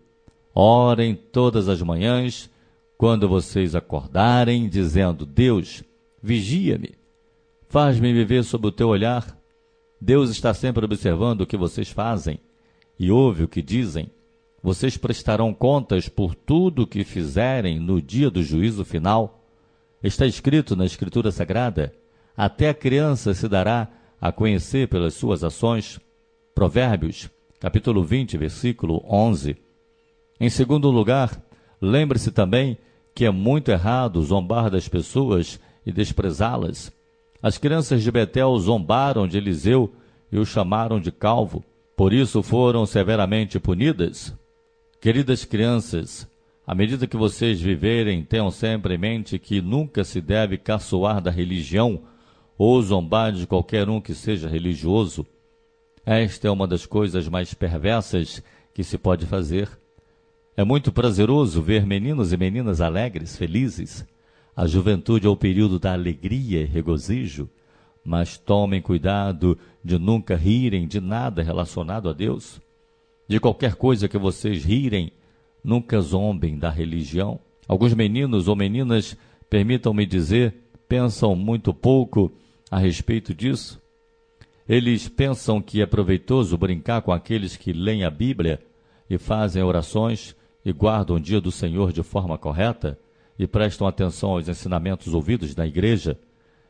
Orem 0.54 1.14
todas 1.14 1.70
as 1.70 1.82
manhãs, 1.84 2.50
quando 2.98 3.30
vocês 3.30 3.76
acordarem, 3.76 4.68
dizendo: 4.68 5.24
Deus, 5.24 5.84
vigia-me, 6.22 6.96
faz-me 7.70 8.12
viver 8.12 8.44
sob 8.44 8.68
o 8.68 8.72
teu 8.72 8.88
olhar 8.88 9.37
Deus 10.00 10.30
está 10.30 10.54
sempre 10.54 10.86
observando 10.86 11.42
o 11.42 11.48
que 11.48 11.58
vocês 11.58 11.89
fazem 11.89 12.39
e 13.00 13.12
ouve 13.12 13.44
o 13.44 13.48
que 13.48 13.62
dizem. 13.62 14.12
Vocês 14.62 14.98
prestarão 14.98 15.54
contas 15.54 16.10
por 16.10 16.36
tudo 16.36 16.84
o 16.84 16.88
que 16.88 17.04
fizerem 17.04 17.80
no 17.80 18.01
dia 18.01 18.30
do 18.30 18.44
juízo 18.44 18.84
final. 18.84 19.44
Está 20.04 20.25
escrito 20.25 20.75
na 20.75 20.86
Escritura 20.86 21.32
Sagrada: 21.32 21.94
até 22.36 22.70
a 22.70 22.74
criança 22.74 23.34
se 23.34 23.48
dará 23.48 23.88
a 24.20 24.32
conhecer 24.32 24.88
pelas 24.88 25.13
suas 25.13 25.44
ações. 25.44 26.00
Provérbios, 26.54 27.30
capítulo 27.60 28.04
20, 28.04 28.38
versículo 28.38 29.04
11. 29.08 29.58
Em 30.39 30.50
segundo 30.50 30.89
lugar, 30.89 31.39
lembre-se 31.82 32.32
também 32.32 32.77
que 33.13 33.25
é 33.25 33.32
muito 33.32 33.70
errado 33.70 34.22
zombar 34.24 34.70
das 34.70 34.88
pessoas 34.88 35.60
e 35.86 35.92
desprezá-las. 35.92 36.92
As 37.41 37.58
crianças 37.58 38.01
de 38.01 38.12
Betel 38.12 38.58
zombaram 38.58 39.27
de 39.27 39.38
Eliseu 39.38 39.94
e 40.32 40.38
o 40.39 40.46
chamaram 40.46 41.00
de 41.00 41.12
calvo, 41.12 41.63
por 41.96 42.12
isso 42.12 42.41
foram 42.41 42.86
severamente 42.86 43.60
punidas. 43.60 44.36
Queridas 45.00 45.46
crianças, 45.46 46.27
à 46.65 46.74
medida 46.74 47.06
que 47.06 47.15
vocês 47.15 47.62
viverem, 47.62 48.24
tenham 48.24 48.50
sempre 48.50 48.96
em 48.96 48.98
mente 48.98 49.38
que 49.38 49.62
nunca 49.62 50.03
se 50.03 50.20
deve 50.20 50.58
caçoar 50.58 51.22
da 51.22 51.29
religião 51.29 52.01
ou 52.58 52.82
zombar 52.82 53.32
de 53.32 53.46
qualquer 53.46 53.88
um 53.88 54.01
que 54.01 54.15
seja 54.15 54.50
religioso. 54.50 55.25
Esta 56.03 56.48
é 56.48 56.51
uma 56.51 56.67
das 56.67 56.86
coisas 56.86 57.29
mais 57.29 57.53
perversas 57.53 58.44
que 58.74 58.84
se 58.84 58.98
pode 58.98 59.25
fazer. 59.27 59.70
É 60.56 60.63
muito 60.63 60.91
prazeroso 60.91 61.62
ver 61.62 61.86
meninos 61.86 62.34
e 62.34 62.38
meninas 62.38 62.82
alegres, 62.82 63.38
felizes, 63.38 64.03
a 64.58 64.66
juventude 64.66 65.28
é 65.28 65.30
o 65.30 65.38
período 65.38 65.78
da 65.78 65.94
alegria 65.94 66.62
e 66.62 66.66
regozijo, 66.66 67.48
mas 68.04 68.40
tomem 68.40 68.82
cuidado 68.82 69.56
de 69.84 70.00
nunca 70.00 70.36
rirem 70.36 70.88
de 70.88 71.00
nada 71.00 71.44
relacionado 71.44 72.10
a 72.10 72.14
Deus. 72.14 72.60
De 73.28 73.40
qualquer 73.40 73.76
coisa 73.76 74.08
que 74.08 74.18
vocês 74.18 74.66
rirem, 74.66 75.12
nunca 75.64 76.02
zombem 76.02 76.58
da 76.58 76.72
religião. 76.72 77.40
Alguns 77.68 77.94
meninos 77.94 78.48
ou 78.48 78.56
meninas, 78.56 79.16
permitam-me 79.48 80.08
dizer, 80.08 80.56
pensam 80.90 81.36
muito 81.36 81.72
pouco 81.72 82.32
a 82.72 82.80
respeito 82.80 83.36
disso. 83.36 83.80
Eles 84.68 85.08
pensam 85.08 85.62
que 85.62 85.84
é 85.84 85.86
proveitoso 85.86 86.58
brincar 86.58 87.04
com 87.04 87.12
aqueles 87.12 87.56
que 87.56 87.72
leem 87.72 88.04
a 88.04 88.10
Bíblia 88.10 88.60
e 89.08 89.20
fazem 89.20 89.62
orações 89.62 90.36
e 90.66 90.72
guardam 90.72 91.18
o 91.18 91.20
dia 91.20 91.40
do 91.40 91.52
Senhor 91.52 91.94
de 91.94 92.02
forma 92.02 92.40
correta 92.40 92.98
e 93.38 93.46
prestam 93.46 93.88
atenção 93.88 94.32
aos 94.32 94.48
ensinamentos 94.48 95.13
ouvidos 95.13 95.56
na 95.56 95.65
igreja, 95.65 96.17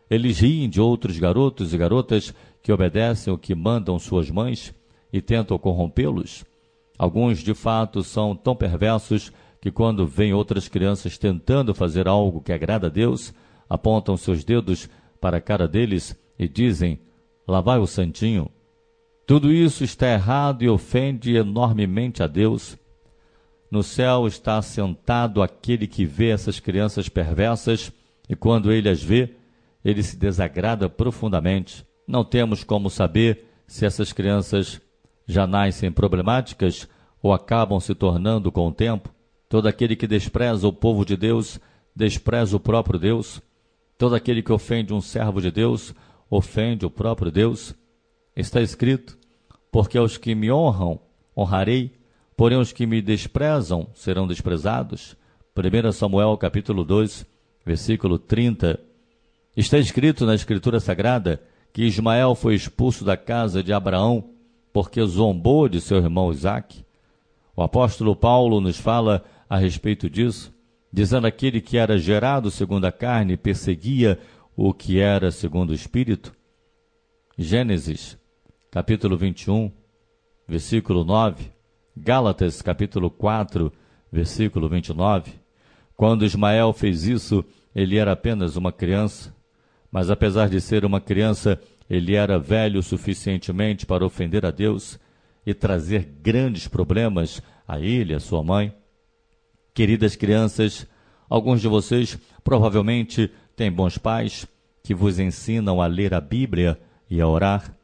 eles 0.10 0.40
riem 0.40 0.70
de 0.70 0.80
outros 0.80 1.18
garotos 1.18 1.74
e 1.74 1.78
garotas 1.78 2.34
que 2.62 2.72
obedecem 2.72 3.32
o 3.32 3.38
que 3.38 3.56
mandam 3.56 3.98
suas 4.00 4.30
mães 4.30 4.74
e 5.12 5.22
tentam 5.22 5.58
corrompê-los. 5.58 6.46
Alguns, 6.98 7.40
de 7.40 7.54
fato, 7.54 8.04
são 8.04 8.36
tão 8.36 8.56
perversos 8.56 9.32
que, 9.62 9.72
quando 9.72 10.08
veem 10.08 10.34
outras 10.34 10.68
crianças 10.68 11.18
tentando 11.18 11.74
fazer 11.74 12.08
algo 12.08 12.42
que 12.42 12.52
agrada 12.52 12.88
a 12.88 12.90
Deus, 12.90 13.34
apontam 13.70 14.18
seus 14.18 14.44
dedos 14.44 14.90
para 15.20 15.38
a 15.38 15.42
cara 15.42 15.68
deles 15.68 16.18
e 16.40 16.48
dizem: 16.48 17.00
Lá 17.48 17.62
vai 17.62 17.80
o 17.80 17.88
santinho. 17.88 18.50
Tudo 19.26 19.52
isso 19.52 19.84
está 19.84 20.08
errado 20.08 20.64
e 20.64 20.70
ofende 20.70 21.36
enormemente 21.36 22.24
a 22.24 22.28
Deus 22.28 22.78
no 23.70 23.84
céu 23.84 24.28
está 24.28 24.62
sentado 24.62 25.42
aquele 25.42 25.88
que 25.88 26.06
vê 26.06 26.30
essas 26.30 26.60
crianças 26.60 27.10
perversas 27.10 27.92
e 28.30 28.36
quando 28.36 28.72
ele 28.72 28.90
as 28.90 29.04
vê, 29.04 29.36
ele 29.84 30.02
se 30.02 30.18
desagrada 30.18 30.90
profundamente. 30.90 31.86
Não 32.08 32.24
temos 32.24 32.64
como 32.64 32.90
saber 32.90 33.46
se 33.68 33.86
essas 33.86 34.14
crianças 34.14 34.82
já 35.28 35.46
nascem 35.46 35.92
problemáticas 35.92 36.88
ou 37.22 37.34
acabam 37.34 37.80
se 37.80 37.94
tornando 37.94 38.52
com 38.52 38.68
o 38.68 38.74
tempo. 38.74 39.14
Todo 39.50 39.68
aquele 39.68 39.96
que 39.96 40.08
despreza 40.08 40.68
o 40.68 40.74
povo 40.74 41.06
de 41.06 41.18
Deus, 41.18 41.60
despreza 41.96 42.56
o 42.56 42.60
próprio 42.60 43.00
Deus. 43.00 43.42
Todo 43.98 44.16
aquele 44.16 44.42
que 44.42 44.52
ofende 44.52 44.94
um 44.94 45.02
servo 45.02 45.42
de 45.42 45.52
Deus, 45.52 45.94
ofende 46.30 46.86
o 46.86 46.90
próprio 46.90 47.32
Deus. 47.32 47.76
Está 48.36 48.62
escrito: 48.62 49.18
Porque 49.72 49.98
aos 49.98 50.18
que 50.18 50.36
me 50.36 50.52
honram, 50.52 51.00
honrarei, 51.36 51.98
porém 52.38 52.60
os 52.60 52.72
que 52.72 52.86
me 52.86 53.02
desprezam 53.02 53.88
serão 53.96 54.28
desprezados. 54.28 55.18
1 55.58 55.92
Samuel 55.92 56.38
capítulo 56.38 56.86
2, 56.86 57.26
versículo 57.66 58.20
30. 58.20 58.80
Está 59.56 59.80
escrito 59.80 60.24
na 60.24 60.36
Escritura 60.36 60.80
Sagrada 60.80 61.42
que 61.74 61.84
Ismael 61.84 62.36
foi 62.36 62.54
expulso 62.54 63.04
da 63.04 63.18
casa 63.18 63.64
de 63.64 63.74
Abraão 63.74 64.30
porque 64.72 65.04
zombou 65.04 65.68
de 65.68 65.82
seu 65.82 65.98
irmão 65.98 66.32
Isaque. 66.32 66.86
O 67.56 67.64
apóstolo 67.64 68.16
Paulo 68.16 68.62
nos 68.62 68.78
fala 68.78 69.26
a 69.50 69.58
respeito 69.58 70.08
disso, 70.08 70.54
dizendo 70.94 71.26
aquele 71.26 71.60
que 71.60 71.76
era 71.76 71.98
gerado 71.98 72.52
segundo 72.52 72.86
a 72.86 72.92
carne 72.92 73.36
perseguia 73.36 74.20
o 74.56 74.76
que 74.76 75.00
era 75.00 75.32
segundo 75.32 75.72
o 75.72 75.74
espírito. 75.74 76.36
Gênesis, 77.36 78.16
capítulo 78.70 79.18
21, 79.18 79.72
versículo 80.48 81.04
9. 81.04 81.57
Gálatas, 82.00 82.62
capítulo 82.62 83.10
4, 83.10 83.74
versículo 84.12 84.70
29. 84.70 85.34
Quando 85.96 86.26
Ismael 86.26 86.72
fez 86.72 87.06
isso, 87.06 87.44
ele 87.74 87.98
era 87.98 88.12
apenas 88.12 88.56
uma 88.56 88.72
criança, 88.72 89.36
mas 89.92 90.12
apesar 90.12 90.48
de 90.48 90.62
ser 90.62 90.86
uma 90.86 91.02
criança, 91.02 91.60
ele 91.90 92.14
era 92.14 92.38
velho 92.38 92.84
suficientemente 92.84 93.86
para 93.86 94.06
ofender 94.06 94.46
a 94.46 94.52
Deus 94.52 95.00
e 95.46 95.54
trazer 95.56 96.08
grandes 96.22 96.68
problemas 96.68 97.42
a 97.68 97.80
ele 97.80 98.14
e 98.14 98.16
a 98.16 98.20
sua 98.20 98.44
mãe. 98.44 98.74
Queridas 99.74 100.16
crianças, 100.16 100.86
alguns 101.28 101.62
de 101.62 101.68
vocês 101.68 102.18
provavelmente 102.44 103.32
têm 103.56 103.72
bons 103.72 103.98
pais 103.98 104.46
que 104.84 104.94
vos 104.94 105.18
ensinam 105.18 105.82
a 105.82 105.88
ler 105.88 106.14
a 106.14 106.22
Bíblia 106.22 106.80
e 107.10 107.20
a 107.20 107.28
orar. 107.28 107.76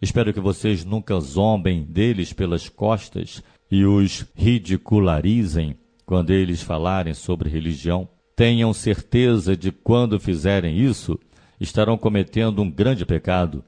Espero 0.00 0.32
que 0.32 0.40
vocês 0.40 0.84
nunca 0.84 1.18
zombem 1.20 1.82
deles 1.82 2.32
pelas 2.32 2.68
costas 2.68 3.42
e 3.70 3.84
os 3.84 4.26
ridicularizem 4.34 5.76
quando 6.06 6.30
eles 6.30 6.62
falarem 6.62 7.12
sobre 7.12 7.50
religião. 7.50 8.08
Tenham 8.34 8.72
certeza 8.72 9.56
de 9.56 9.70
quando 9.70 10.18
fizerem 10.18 10.78
isso, 10.78 11.18
estarão 11.60 11.98
cometendo 11.98 12.62
um 12.62 12.70
grande 12.70 13.04
pecado. 13.04 13.64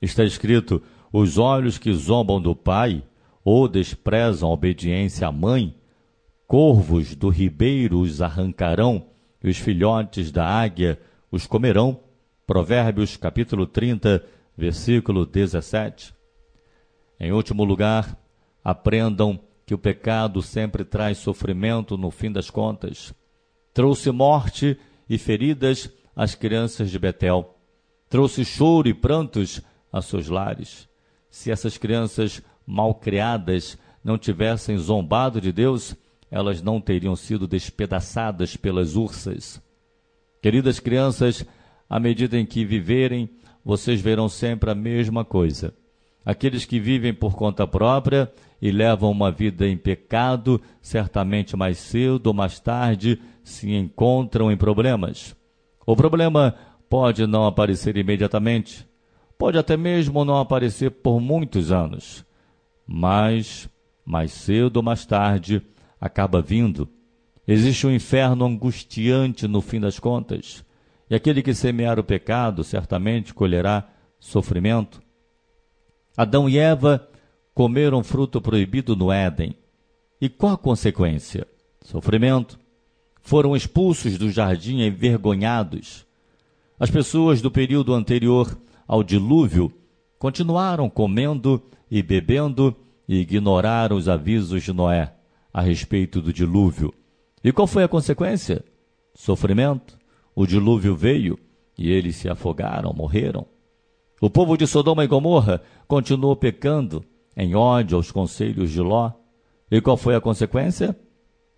Está 0.00 0.24
escrito: 0.24 0.82
os 1.12 1.38
olhos 1.38 1.78
que 1.78 1.92
zombam 1.92 2.40
do 2.40 2.56
pai 2.56 3.02
ou 3.44 3.68
desprezam 3.68 4.48
a 4.48 4.52
obediência 4.52 5.28
à 5.28 5.32
mãe, 5.32 5.74
corvos 6.46 7.14
do 7.14 7.28
ribeiro 7.28 8.00
os 8.00 8.22
arrancarão, 8.22 9.06
e 9.42 9.48
os 9.48 9.58
filhotes 9.58 10.32
da 10.32 10.46
águia 10.46 10.98
os 11.30 11.46
comerão. 11.46 12.00
Provérbios 12.46 13.16
capítulo 13.16 13.66
30, 13.66 14.24
versículo 14.56 15.24
17. 15.24 16.14
Em 17.20 17.32
último 17.32 17.64
lugar, 17.64 18.18
aprendam 18.64 19.38
que 19.66 19.74
o 19.74 19.78
pecado 19.78 20.40
sempre 20.40 20.84
traz 20.84 21.18
sofrimento 21.18 21.98
no 21.98 22.10
fim 22.10 22.32
das 22.32 22.48
contas. 22.48 23.14
Trouxe 23.72 24.10
morte 24.10 24.78
e 25.08 25.18
feridas 25.18 25.90
às 26.16 26.34
crianças 26.34 26.90
de 26.90 26.98
Betel. 26.98 27.56
Trouxe 28.08 28.44
choro 28.44 28.88
e 28.88 28.94
prantos 28.94 29.60
a 29.92 30.00
seus 30.00 30.28
lares. 30.28 30.88
Se 31.30 31.50
essas 31.50 31.76
crianças 31.76 32.42
mal 32.66 32.94
criadas 32.94 33.76
não 34.02 34.16
tivessem 34.16 34.76
zombado 34.78 35.40
de 35.40 35.52
Deus, 35.52 35.96
elas 36.30 36.62
não 36.62 36.80
teriam 36.80 37.16
sido 37.16 37.46
despedaçadas 37.46 38.56
pelas 38.56 38.96
ursas. 38.96 39.60
Queridas 40.42 40.78
crianças, 40.78 41.44
à 41.88 41.98
medida 41.98 42.38
em 42.38 42.44
que 42.44 42.64
viverem, 42.64 43.30
vocês 43.64 44.00
verão 44.00 44.28
sempre 44.28 44.70
a 44.70 44.74
mesma 44.74 45.24
coisa. 45.24 45.74
Aqueles 46.24 46.64
que 46.64 46.80
vivem 46.80 47.12
por 47.12 47.34
conta 47.34 47.66
própria 47.66 48.32
e 48.60 48.70
levam 48.70 49.10
uma 49.10 49.30
vida 49.30 49.68
em 49.68 49.76
pecado, 49.76 50.60
certamente 50.80 51.56
mais 51.56 51.76
cedo 51.76 52.28
ou 52.28 52.34
mais 52.34 52.58
tarde 52.58 53.20
se 53.42 53.70
encontram 53.72 54.50
em 54.50 54.56
problemas. 54.56 55.36
O 55.86 55.94
problema 55.94 56.54
pode 56.88 57.26
não 57.26 57.44
aparecer 57.44 57.96
imediatamente, 57.98 58.88
pode 59.36 59.58
até 59.58 59.76
mesmo 59.76 60.24
não 60.24 60.38
aparecer 60.38 60.90
por 60.90 61.20
muitos 61.20 61.70
anos, 61.70 62.24
mas 62.86 63.68
mais 64.02 64.32
cedo 64.32 64.78
ou 64.78 64.82
mais 64.82 65.04
tarde 65.04 65.60
acaba 66.00 66.40
vindo. 66.40 66.88
Existe 67.46 67.86
um 67.86 67.90
inferno 67.90 68.46
angustiante 68.46 69.46
no 69.46 69.60
fim 69.60 69.78
das 69.78 69.98
contas, 69.98 70.64
e 71.10 71.14
aquele 71.14 71.42
que 71.42 71.52
semear 71.52 71.98
o 71.98 72.04
pecado 72.04 72.64
certamente 72.64 73.34
colherá 73.34 73.86
sofrimento. 74.18 75.03
Adão 76.16 76.48
e 76.48 76.58
Eva 76.58 77.08
comeram 77.52 78.04
fruto 78.04 78.40
proibido 78.40 78.94
no 78.94 79.10
Éden. 79.10 79.56
E 80.20 80.28
qual 80.28 80.52
a 80.52 80.58
consequência? 80.58 81.46
Sofrimento 81.82 82.58
foram 83.20 83.56
expulsos 83.56 84.16
do 84.16 84.30
jardim 84.30 84.80
envergonhados. 84.82 86.06
As 86.78 86.90
pessoas 86.90 87.40
do 87.40 87.50
período 87.50 87.94
anterior 87.94 88.56
ao 88.86 89.02
dilúvio 89.02 89.72
continuaram 90.18 90.88
comendo 90.88 91.62
e 91.90 92.02
bebendo 92.02 92.76
e 93.08 93.16
ignoraram 93.16 93.96
os 93.96 94.08
avisos 94.08 94.62
de 94.62 94.72
Noé 94.72 95.12
a 95.52 95.60
respeito 95.60 96.20
do 96.20 96.32
dilúvio. 96.32 96.92
E 97.42 97.52
qual 97.52 97.66
foi 97.66 97.84
a 97.84 97.88
consequência? 97.88 98.64
Sofrimento. 99.14 99.98
O 100.34 100.46
dilúvio 100.46 100.96
veio 100.96 101.38
e 101.76 101.90
eles 101.90 102.16
se 102.16 102.28
afogaram, 102.28 102.92
morreram. 102.92 103.46
O 104.24 104.30
povo 104.30 104.56
de 104.56 104.66
Sodoma 104.66 105.04
e 105.04 105.06
Gomorra 105.06 105.60
continuou 105.86 106.34
pecando 106.34 107.04
em 107.36 107.54
ódio 107.54 107.98
aos 107.98 108.10
conselhos 108.10 108.70
de 108.70 108.80
Ló. 108.80 109.12
E 109.70 109.82
qual 109.82 109.98
foi 109.98 110.14
a 110.14 110.20
consequência? 110.20 110.98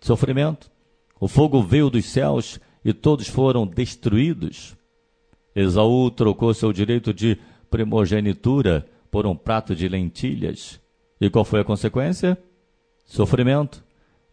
Sofrimento. 0.01 0.69
O 1.17 1.29
fogo 1.29 1.63
veio 1.63 1.89
dos 1.89 2.03
céus 2.07 2.59
e 2.83 2.91
todos 2.91 3.29
foram 3.29 3.65
destruídos. 3.65 4.75
Esaú 5.55 6.11
trocou 6.11 6.53
seu 6.53 6.73
direito 6.73 7.13
de 7.13 7.37
primogenitura 7.69 8.85
por 9.09 9.25
um 9.25 9.33
prato 9.33 9.73
de 9.73 9.87
lentilhas. 9.87 10.77
E 11.21 11.29
qual 11.29 11.45
foi 11.45 11.61
a 11.61 11.63
consequência? 11.63 12.37
Sofrimento. 13.05 13.81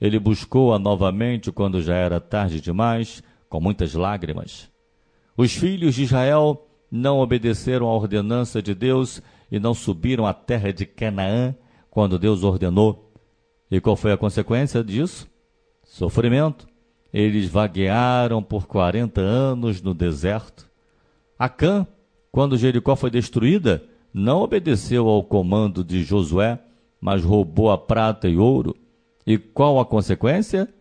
Ele 0.01 0.18
buscou-a 0.18 0.77
novamente 0.77 1.53
quando 1.53 1.81
já 1.81 1.94
era 1.94 2.18
tarde 2.18 2.61
demais, 2.61 3.23
com 3.49 3.61
muitas 3.61 3.94
lágrimas. 3.94 4.68
Os 5.37 5.53
filhos 5.53 5.94
de 5.94 6.03
Israel 6.03 6.66
não 6.94 7.18
obedeceram 7.18 7.88
à 7.88 7.92
ordenança 7.92 8.62
de 8.62 8.72
Deus 8.72 9.20
e 9.50 9.59
não 9.59 9.74
subiram 9.74 10.24
à 10.24 10.33
terra 10.33 10.72
de 10.72 10.87
Canaã 10.87 11.52
quando 11.90 12.20
Deus 12.20 12.44
ordenou. 12.44 13.12
E 13.68 13.80
qual 13.80 13.96
foi 13.96 14.12
a 14.12 14.16
consequência 14.16 14.85
disso? 14.85 15.28
Sofrimento. 15.83 16.68
Eles 17.12 17.48
vaguearam 17.48 18.40
por 18.40 18.68
40 18.68 19.20
anos 19.20 19.83
no 19.83 19.92
deserto. 19.92 20.70
Acã, 21.37 21.85
quando 22.30 22.57
Jericó 22.57 22.94
foi 22.94 23.11
destruída, 23.11 23.83
não 24.12 24.42
obedeceu 24.42 25.09
ao 25.09 25.24
comando 25.24 25.83
de 25.83 26.04
Josué, 26.04 26.61
mas 27.00 27.24
roubou 27.24 27.72
a 27.72 27.78
prata 27.78 28.28
e 28.28 28.37
ouro. 28.37 28.76
E 29.26 29.37
qual 29.37 29.80
a 29.80 29.85
consequência? 29.85 30.72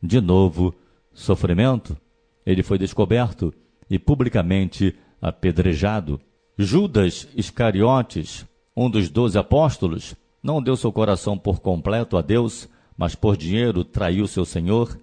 De 0.00 0.20
novo, 0.20 0.72
sofrimento. 1.12 1.96
Ele 2.44 2.62
foi 2.62 2.78
descoberto 2.78 3.52
e 3.90 3.98
publicamente 3.98 4.94
apedrejado. 5.20 6.20
Judas 6.58 7.28
Iscariotes, 7.36 8.46
um 8.76 8.88
dos 8.88 9.08
doze 9.08 9.38
apóstolos, 9.38 10.14
não 10.42 10.62
deu 10.62 10.76
seu 10.76 10.92
coração 10.92 11.36
por 11.36 11.60
completo 11.60 12.16
a 12.16 12.22
Deus, 12.22 12.68
mas 12.96 13.14
por 13.14 13.36
dinheiro 13.36 13.84
traiu 13.84 14.26
seu 14.26 14.44
Senhor 14.44 14.96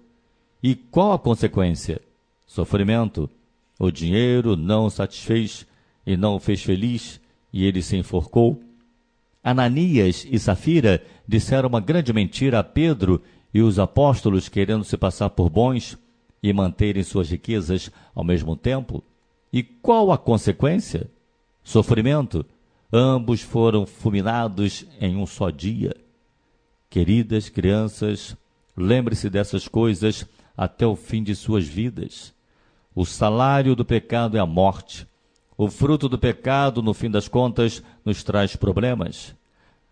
e 0.66 0.74
qual 0.74 1.12
a 1.12 1.18
consequência? 1.18 2.00
Sofrimento. 2.46 3.28
O 3.78 3.90
dinheiro 3.90 4.56
não 4.56 4.86
o 4.86 4.90
satisfez 4.90 5.66
e 6.06 6.16
não 6.16 6.36
o 6.36 6.40
fez 6.40 6.62
feliz, 6.62 7.20
e 7.52 7.66
ele 7.66 7.82
se 7.82 7.98
enforcou. 7.98 8.58
Ananias 9.42 10.26
e 10.26 10.38
Safira 10.38 11.04
disseram 11.28 11.68
uma 11.68 11.80
grande 11.80 12.14
mentira 12.14 12.60
a 12.60 12.64
Pedro 12.64 13.20
e 13.52 13.60
os 13.60 13.78
apóstolos, 13.78 14.48
querendo 14.48 14.84
se 14.84 14.96
passar 14.96 15.28
por 15.28 15.50
bons 15.50 15.98
e 16.42 16.50
manterem 16.50 17.02
suas 17.02 17.28
riquezas 17.28 17.90
ao 18.14 18.24
mesmo 18.24 18.56
tempo. 18.56 19.04
E 19.54 19.62
qual 19.62 20.10
a 20.10 20.18
consequência? 20.18 21.08
Sofrimento. 21.62 22.44
Ambos 22.92 23.40
foram 23.40 23.86
fulminados 23.86 24.84
em 25.00 25.14
um 25.16 25.24
só 25.26 25.48
dia. 25.48 25.94
Queridas 26.90 27.48
crianças, 27.48 28.36
lembre-se 28.76 29.30
dessas 29.30 29.68
coisas 29.68 30.26
até 30.56 30.84
o 30.84 30.96
fim 30.96 31.22
de 31.22 31.36
suas 31.36 31.68
vidas. 31.68 32.34
O 32.96 33.04
salário 33.04 33.76
do 33.76 33.84
pecado 33.84 34.36
é 34.36 34.40
a 34.40 34.46
morte. 34.46 35.06
O 35.56 35.70
fruto 35.70 36.08
do 36.08 36.18
pecado, 36.18 36.82
no 36.82 36.92
fim 36.92 37.08
das 37.08 37.28
contas, 37.28 37.80
nos 38.04 38.24
traz 38.24 38.56
problemas. 38.56 39.36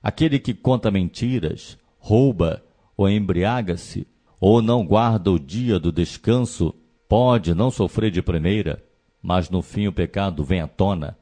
Aquele 0.02 0.40
que 0.40 0.54
conta 0.54 0.90
mentiras, 0.90 1.78
rouba 2.00 2.64
ou 2.96 3.08
embriaga-se, 3.08 4.08
ou 4.40 4.60
não 4.60 4.84
guarda 4.84 5.30
o 5.30 5.38
dia 5.38 5.78
do 5.78 5.92
descanso, 5.92 6.74
pode 7.08 7.54
não 7.54 7.70
sofrer 7.70 8.10
de 8.10 8.20
primeira, 8.20 8.82
mas 9.22 9.48
no 9.48 9.62
fim 9.62 9.86
o 9.86 9.92
pecado 9.92 10.42
vem 10.42 10.60
à 10.60 10.66
tona. 10.66 11.16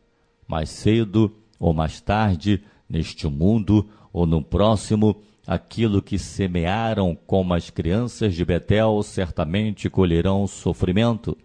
Mais 0.48 0.70
cedo 0.70 1.36
ou 1.58 1.74
mais 1.74 2.00
tarde, 2.00 2.62
neste 2.88 3.26
mundo 3.26 3.88
ou 4.12 4.26
no 4.26 4.42
próximo, 4.42 5.22
aquilo 5.46 6.00
que 6.00 6.18
semearam 6.18 7.14
como 7.26 7.54
as 7.54 7.70
crianças 7.70 8.34
de 8.34 8.44
Betel 8.44 9.02
certamente 9.02 9.90
colherão 9.90 10.46
sofrimento. 10.46 11.36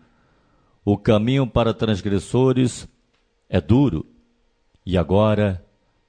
O 0.83 0.97
caminho 0.97 1.45
para 1.45 1.73
transgressores 1.73 2.87
é 3.49 3.59
duro. 3.59 4.05
E 4.85 4.97
agora, 4.97 5.65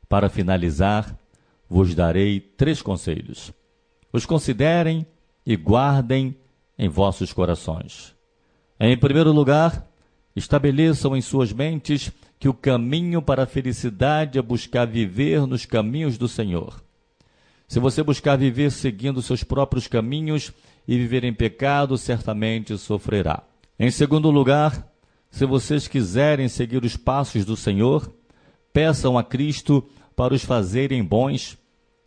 para 0.09 0.29
finalizar, 0.29 1.19
vos 1.69 1.95
darei 1.95 2.41
três 2.41 2.81
conselhos. 2.81 3.53
Os 4.13 4.25
considerem 4.25 5.07
e 5.45 5.57
guardem 5.57 6.37
em 6.79 6.89
vossos 6.89 7.33
corações. 7.33 8.15
Em 8.79 8.97
primeiro 8.97 9.33
lugar, 9.33 9.87
estabeleçam 10.37 11.17
em 11.17 11.23
suas 11.23 11.53
mentes 11.53 12.13
que 12.39 12.49
o 12.49 12.55
caminho 12.55 13.23
para 13.23 13.45
a 13.45 13.47
felicidade 13.47 14.39
é 14.39 14.43
buscar 14.43 14.87
viver 14.87 15.47
nos 15.47 15.65
caminhos 15.65 16.19
do 16.19 16.29
Senhor. 16.29 16.85
Se 17.67 17.81
você 17.81 18.03
buscar 18.03 18.37
viver 18.37 18.71
seguindo 18.71 19.23
seus 19.23 19.43
próprios 19.43 19.89
caminhos 19.89 20.53
e 20.87 20.97
viver 20.97 21.25
em 21.25 21.33
pecado, 21.33 21.97
certamente 21.97 22.77
sofrerá. 22.77 23.43
Em 23.79 23.91
segundo 23.91 24.31
lugar, 24.31 24.87
se 25.31 25.45
vocês 25.45 25.89
quiserem 25.89 26.49
seguir 26.49 26.85
os 26.85 26.97
passos 26.97 27.45
do 27.45 27.57
Senhor, 27.57 28.13
peçam 28.73 29.19
a 29.19 29.25
Cristo 29.25 29.85
para 30.15 30.35
os 30.35 30.45
fazerem 30.45 31.03
bons 31.03 31.59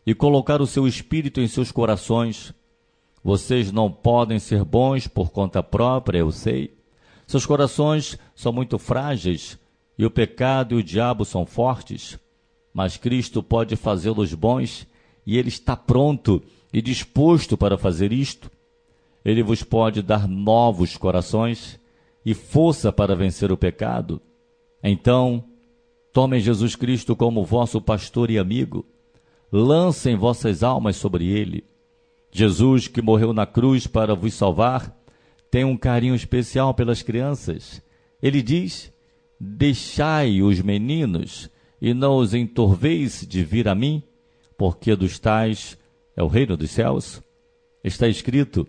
e 0.06 0.14
colocar 0.14 0.62
o 0.62 0.68
seu 0.68 0.88
espírito 0.88 1.42
em 1.42 1.48
seus 1.48 1.72
corações. 1.72 2.54
Vocês 3.24 3.72
não 3.72 3.92
podem 3.92 4.40
ser 4.40 4.64
bons 4.64 5.08
por 5.08 5.32
conta 5.32 5.62
própria, 5.62 6.20
eu 6.20 6.32
sei. 6.32 6.79
Seus 7.30 7.46
corações 7.46 8.18
são 8.34 8.52
muito 8.52 8.80
frágeis 8.80 9.56
e 9.96 10.04
o 10.04 10.10
pecado 10.10 10.74
e 10.74 10.78
o 10.80 10.84
diabo 10.84 11.24
são 11.24 11.46
fortes, 11.46 12.18
mas 12.74 12.98
Cristo 12.98 13.44
pode 13.44 13.76
fazê-los 13.76 14.34
bons 14.34 14.88
e 15.28 15.38
ele 15.38 15.50
está 15.50 15.78
pronto 15.78 16.42
e 16.74 16.82
disposto 16.82 17.56
para 17.56 17.78
fazer 17.78 18.12
isto. 18.12 18.50
Ele 19.24 19.44
vos 19.44 19.62
pode 19.62 20.02
dar 20.02 20.28
novos 20.28 20.98
corações 20.98 21.80
e 22.26 22.34
força 22.34 22.92
para 22.92 23.16
vencer 23.16 23.52
o 23.52 23.58
pecado. 23.58 24.20
Então, 24.84 25.44
tomem 26.12 26.40
Jesus 26.40 26.76
Cristo 26.76 27.16
como 27.16 27.46
vosso 27.46 27.80
pastor 27.80 28.32
e 28.32 28.40
amigo. 28.40 28.84
Lancem 29.52 30.16
vossas 30.16 30.64
almas 30.64 30.96
sobre 30.96 31.28
ele. 31.28 31.64
Jesus, 32.32 32.88
que 32.88 33.04
morreu 33.04 33.34
na 33.34 33.46
cruz 33.46 33.86
para 33.86 34.16
vos 34.16 34.34
salvar, 34.34 34.99
tem 35.52 35.64
um 35.64 35.78
carinho 35.78 36.16
especial 36.16 36.74
pelas 36.74 37.02
crianças. 37.02 37.82
Ele 38.22 38.42
diz: 38.42 38.92
Deixai 39.40 40.42
os 40.42 40.62
meninos 40.62 41.50
e 41.82 41.94
não 41.94 42.18
os 42.18 42.34
entorveis 42.34 43.26
de 43.28 43.44
vir 43.44 43.68
a 43.68 43.76
mim, 43.76 44.04
porque 44.58 44.96
dos 44.96 45.18
tais 45.18 45.78
é 46.16 46.22
o 46.22 46.28
reino 46.28 46.58
dos 46.58 46.72
céus. 46.72 47.22
Está 47.84 48.08
escrito 48.08 48.68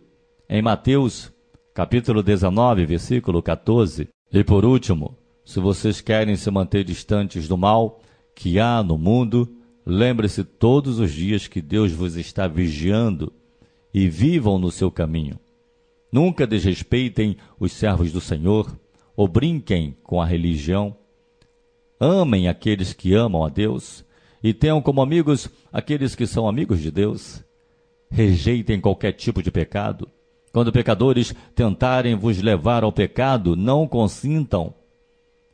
em 0.48 0.62
Mateus, 0.62 1.32
capítulo 1.74 2.22
19, 2.22 2.86
versículo 2.86 3.42
14. 3.42 4.08
E 4.32 4.44
por 4.44 4.64
último, 4.64 5.16
se 5.44 5.58
vocês 5.58 6.00
querem 6.00 6.36
se 6.36 6.50
manter 6.50 6.84
distantes 6.84 7.48
do 7.48 7.56
mal 7.56 8.00
que 8.36 8.60
há 8.60 8.82
no 8.82 8.96
mundo, 8.96 9.48
lembre-se 9.84 10.44
todos 10.44 11.00
os 11.00 11.12
dias 11.12 11.48
que 11.48 11.60
Deus 11.60 11.90
vos 11.90 12.16
está 12.16 12.46
vigiando 12.46 13.32
e 13.92 14.08
vivam 14.08 14.58
no 14.58 14.70
seu 14.70 14.90
caminho. 14.90 15.38
Nunca 16.12 16.46
desrespeitem 16.46 17.36
os 17.58 17.72
servos 17.72 18.12
do 18.12 18.20
Senhor 18.20 18.76
ou 19.16 19.28
brinquem 19.28 19.96
com 20.02 20.20
a 20.20 20.26
religião. 20.26 20.96
Amem 21.98 22.48
aqueles 22.48 22.92
que 22.92 23.14
amam 23.14 23.44
a 23.44 23.48
Deus 23.48 24.04
e 24.42 24.52
tenham 24.54 24.80
como 24.80 25.02
amigos 25.02 25.48
aqueles 25.72 26.14
que 26.14 26.26
são 26.26 26.48
amigos 26.48 26.80
de 26.80 26.90
Deus. 26.90 27.44
Rejeitem 28.10 28.80
qualquer 28.80 29.12
tipo 29.12 29.42
de 29.42 29.50
pecado. 29.50 30.08
Quando 30.52 30.72
pecadores 30.72 31.32
tentarem 31.54 32.16
vos 32.16 32.42
levar 32.42 32.82
ao 32.82 32.90
pecado, 32.90 33.54
não 33.54 33.86
consintam. 33.86 34.74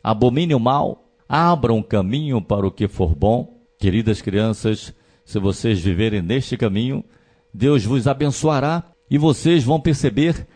Abomine 0.03 0.55
o 0.55 0.61
mal, 0.61 1.11
abram 1.29 1.83
caminho 1.83 2.41
para 2.41 2.67
o 2.67 2.71
que 2.71 2.89
for 2.89 3.15
bom. 3.15 3.61
Queridas 3.79 4.23
crianças, 4.23 4.95
se 5.23 5.39
vocês 5.39 5.81
viverem 5.81 6.23
neste 6.23 6.57
caminho, 6.57 7.05
Deus 7.53 7.85
vos 7.85 8.07
abençoará 8.07 8.85
e 9.11 9.19
vocês 9.19 9.65
vão 9.65 9.81
perceber 9.81 10.47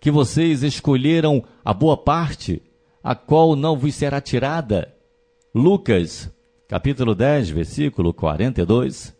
que 0.00 0.10
vocês 0.10 0.62
escolheram 0.62 1.44
a 1.64 1.72
boa 1.72 1.96
parte, 1.96 2.62
a 3.02 3.14
qual 3.14 3.56
não 3.56 3.76
vos 3.76 3.94
será 3.94 4.20
tirada. 4.20 4.94
Lucas, 5.54 6.30
capítulo 6.68 7.14
10, 7.14 7.50
versículo 7.50 8.12
42. 8.12 9.16